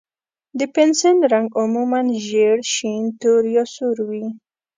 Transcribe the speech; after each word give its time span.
د 0.59 0.61
پنسل 0.75 1.17
رنګ 1.33 1.47
عموماً 1.61 1.99
ژېړ، 2.25 2.57
شین، 2.73 3.03
تور، 3.19 3.43
یا 3.55 3.63
سور 3.75 3.97
وي. 4.09 4.25